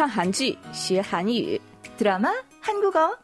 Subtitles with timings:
[0.00, 1.60] 看韩剧学韩语，
[1.98, 2.28] 드라마
[2.62, 3.16] 한국어.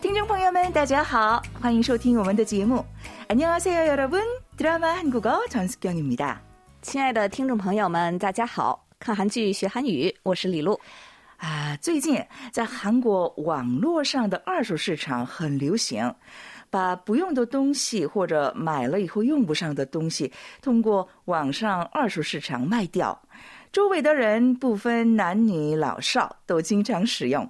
[0.00, 2.84] 听众朋友们, 大家好,欢迎收听我们的节目.
[3.28, 4.20] 안녕하세요, 여러분.
[4.56, 6.40] 드라마 한국어 전숙경입니다.
[6.82, 8.86] 亲爱的听众朋友们，大家好！
[8.98, 10.78] 看韩剧学韩语，我是李璐。
[11.36, 12.22] 啊，最近
[12.52, 16.14] 在韩国网络上的二手市场很流行，
[16.75, 20.29] 把不用的东西或者买了以后用不上的东西，
[20.61, 23.17] 通过网上二手市场卖掉。
[23.71, 27.49] 周围的人不分男女老少都经常使用。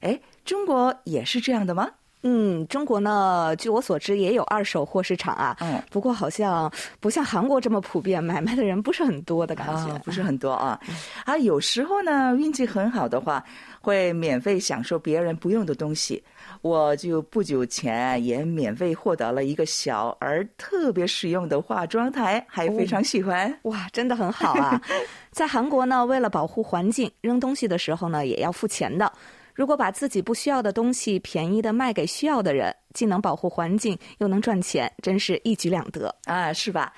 [0.00, 1.90] 哎，中国也是这样的吗？
[2.22, 5.56] 嗯，中国呢，据我所知也有二手货市场啊。
[5.60, 9.92] 嗯，不过好像不像韩国这么普遍，买卖的人不是很多的感觉。
[9.92, 10.80] 啊，不是很多啊。
[11.24, 13.44] 啊，有时候呢，运气很好的话，
[13.80, 16.22] 会免费享受别人不用的东西。
[16.62, 23.56] 我就不久前也免费获得了一个小而特别实用的化妆台，还非常喜欢。
[23.62, 24.80] 哇，真的很好啊！
[25.30, 29.12] 在韩国呢，为了保护环境，扔东西的时候呢，也要付钱的。
[29.55, 36.93] 如果把自己不需要的东西便宜的卖给需要的人，既能保护环境，又能赚钱，真是一举两得啊，是吧？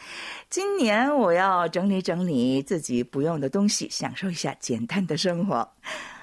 [0.49, 5.67] 今年我要整理整理自己不用的东西，享受一下简单的生活。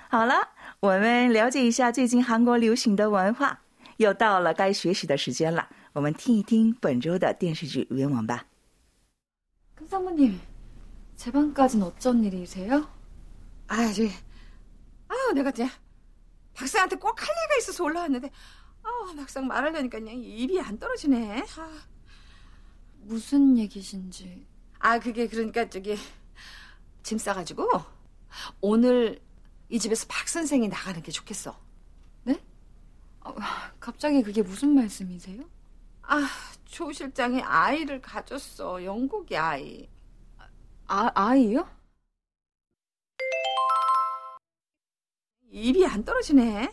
[0.08, 0.34] 好了，
[0.80, 3.61] 我们了解一下最近韩国流行的文化。
[3.98, 8.47] 又到了该学习的时间了，我们听一听本周的电视剧原文吧。
[9.77, 10.39] 큰 사모님,
[11.16, 12.86] 제 방까진 어쩐 일이세요?
[13.66, 14.11] 아, 저기,
[15.08, 15.69] 아유, 내가 이제
[16.56, 18.30] 박사한테 꼭 할 얘기가 있어서 올라왔는데,
[18.84, 21.44] 아, 막상 말하려니까 그냥 입이 안 떨어지네.
[21.58, 21.78] 아,
[23.02, 24.45] 무슨 얘기신지.
[24.80, 25.97] 아, 그게 그러니까 저기
[27.03, 27.67] 짐 싸가지고
[28.62, 29.22] 오늘
[29.70, 31.59] 이 집에서 박 선생이 나가는 게 좋겠어.
[32.23, 32.39] 네?
[33.22, 35.44] 아, 갑자기 그게 무슨 말씀이세요?
[36.03, 36.28] 아,
[36.66, 38.84] 조 실장이 아이를 가졌어.
[38.84, 39.90] 영국이 아이.
[40.88, 41.67] 아, 아이요?
[45.65, 46.71] 입이 안 떨어지네.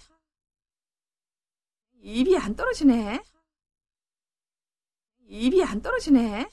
[2.02, 3.22] 입이 안 떨어지네.
[5.28, 6.50] 입이 안 떨어지네.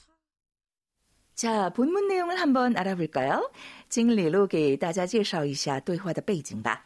[1.33, 3.51] 자, 본문 내용을 한번 알아볼까요?
[3.89, 6.85] 经理录给大家介绍一下对话的背景吧。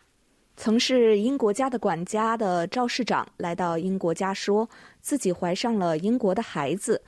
[0.56, 4.70] 曾是英国家的管家的赵市长来到英国家，说
[5.02, 7.02] 自己怀上了英国的孩子。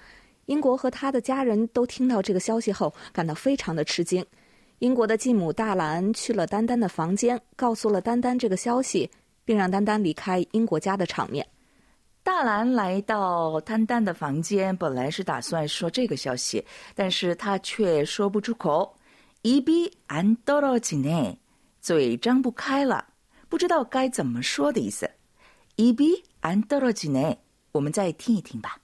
[0.46, 4.26] 英国和他的家人都听到这个消息后，感到非常的吃惊。
[4.80, 9.10] 英国的继母大兰去了丹丹的房间，告诉了丹丹这个消息，
[9.46, 11.48] 并让丹丹离开英国家的场面。
[12.24, 16.66] 大兰来到丹丹的房间，本来是打算说这个消息，
[16.96, 18.96] 但是他却说不出口。
[19.44, 21.38] 입이안떨어지네，
[21.80, 23.08] 嘴张不开了，
[23.50, 25.10] 不知道该怎么说的意思。
[25.78, 27.38] 입이안떨어지네，
[27.72, 28.78] 我们再听一听吧。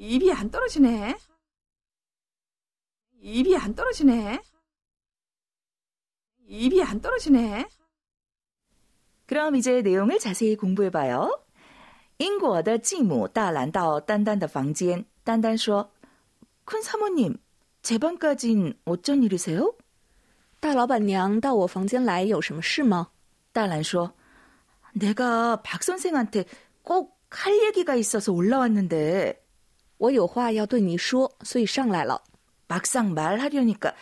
[0.00, 1.14] 입이 안 떨어지네.
[3.24, 4.42] 입이 안 떨어지네.
[6.46, 7.68] 입이 안 떨어지네.
[9.26, 11.44] 그럼 이제 내용을 자세히 공부해봐요.
[12.18, 15.90] 英国的继母大兰到丹丹的房间，丹丹说：“
[16.64, 17.36] 큰 사모님,
[17.82, 19.74] 제 방까진 어쩐 일이세요?
[20.60, 23.10] 大老板娘到我房间来有什么事吗？”
[23.52, 24.12] 大兰说：“
[24.92, 26.44] 내가박 선생한테
[26.82, 29.40] 꼭 할 얘기가 있어서 올라왔는데
[29.98, 32.20] 我有话要对你说，所以上来了。
[32.68, 33.94] 막상 말하려니까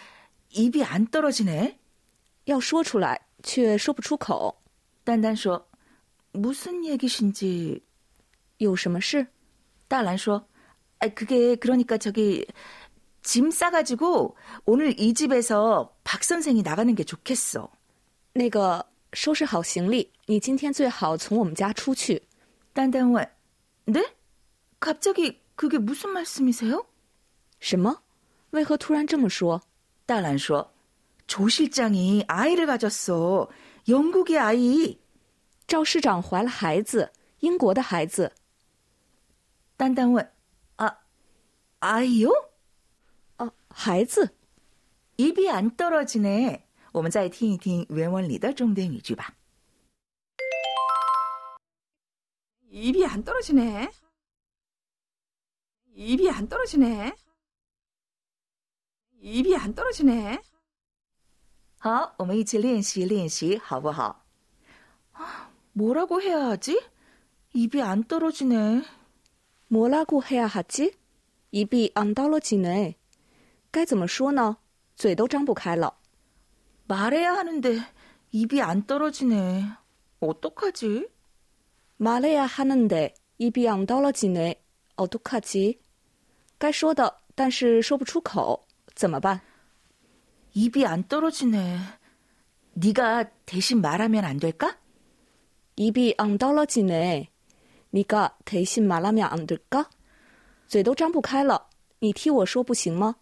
[0.50, 1.78] 입이 안 떨어지네.
[2.44, 4.62] 要说出来却说不出口。
[5.04, 5.64] 丹丹说：“
[6.32, 7.82] 무슨 얘기신지
[8.58, 9.26] 有什么事？
[9.86, 10.44] 大兰说：“
[11.00, 12.46] 아 그게 그러니까 저기
[13.22, 17.70] 짐 싸가지고 오늘 이 집에서 박 선생이 나가는 게 좋겠어.
[18.34, 22.22] 那个收拾好行李，你今天最好从我们家出去。
[22.74, 23.28] 丹丹问：“
[23.84, 24.04] 네?
[24.80, 26.86] 갑자기 그게 무슨 말씀이세요?
[27.60, 28.01] 什么？
[28.52, 29.60] 为何突然这么说？
[30.06, 30.70] 大兰说：“
[31.26, 33.48] 조 실장이 아이를 가졌어.
[33.88, 34.98] 영국의 아이.
[35.66, 38.32] 赵市长怀了孩子，英国的孩子。
[39.76, 40.26] 丹丹问：“
[40.76, 40.96] 아
[41.80, 42.30] 아이요?
[43.36, 44.34] 哦、孩子。
[45.18, 46.66] 입이 안 떨어지네.
[46.92, 49.34] 我们再听一听原文里的重点语句吧。
[52.70, 53.90] 입이 안 떨어지네.
[55.94, 57.14] 입이 안 떨어지네.
[59.22, 60.40] 입이 안 떨어지네.
[61.80, 64.24] 好，我们一起练习练习，好不好？
[65.12, 66.80] 啊 뭐라고 해야 하지?
[67.52, 68.82] 입이 안 떨어지네.
[69.68, 70.96] 뭐라고 해야 하지?
[71.52, 72.96] 입이 안 떨어지네.
[73.70, 74.56] 该怎么说呢？
[74.96, 75.92] 嘴都张不开了。
[76.86, 77.80] 말해야 하는데
[78.32, 79.64] 입이 안 떨어지네.
[80.20, 81.08] 어떡하지?
[81.98, 84.60] 말해야 하는데 입이 안 떨어지네.
[84.96, 85.78] 어떡하지?
[86.58, 89.40] 该说的，但是说不出口， 怎么办？
[90.54, 91.78] 입이 안 떨어지네.
[92.74, 94.78] 네가 대신 말하면 안 될까?
[95.76, 97.30] 입이 안 떨어지네.
[97.90, 99.88] 네가 대신 말하면 안 될까?
[100.66, 101.68] 嘴都张不开了，
[102.00, 103.16] 你替我说不行吗？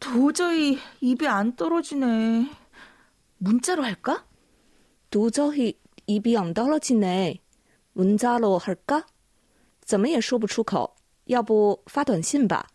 [0.00, 2.50] 도저히 입이 안 떨어지네.
[3.38, 4.24] 문자로 할까?
[5.10, 7.40] 도저히 입이 안 떨어지네.
[7.92, 9.06] 문자로 할까?
[9.84, 10.96] 怎么也说不出口，
[11.26, 12.66] 要不发短信吧？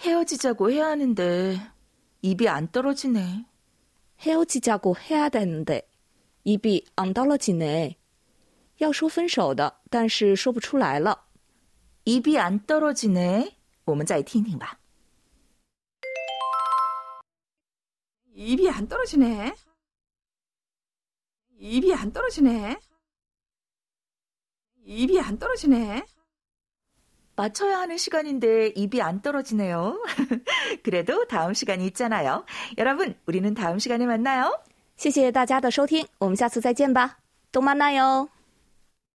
[0.00, 1.58] 헤어지자고 해야 하는데
[2.22, 3.46] 입이 안 떨어지네.
[4.20, 5.88] 헤어지자고 해야 되는데
[6.44, 7.96] 입이 안 떨어지네.
[8.78, 11.26] 要说分手的，但是说不出来了。
[12.04, 13.56] 입이 안 떨어지네.
[13.84, 14.78] 我们再听听吧.
[18.34, 19.54] 입이 안 떨어지네.
[21.58, 22.76] 입이 안 떨어지네.
[24.84, 26.04] 입이 안 떨어지네.
[27.36, 30.02] 맞춰야 하는 시간인데 입이 안 떨어지네요.
[30.82, 32.44] 그래도 다음 시간이 있잖아요.
[32.78, 34.58] 여러분, 우리는 다음 시간에 만나요.
[34.96, 37.18] 谢谢大家的收听，我们下次再见吧，
[37.50, 38.28] 动漫那哟。